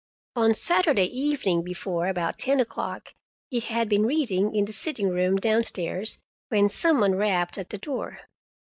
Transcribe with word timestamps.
On 0.35 0.55
Saturday 0.55 1.05
evening 1.05 1.61
before, 1.61 2.07
about 2.07 2.39
ten 2.39 2.59
o'clock, 2.59 3.13
he 3.51 3.59
had 3.59 3.87
been 3.87 4.07
reading 4.07 4.55
in 4.55 4.65
the 4.65 4.73
sitting 4.73 5.09
room 5.09 5.35
down 5.35 5.61
stairs, 5.63 6.19
when 6.49 6.69
some 6.69 6.99
one 7.01 7.13
rapped 7.13 7.55
at 7.55 7.69
the 7.69 7.77
door. 7.77 8.21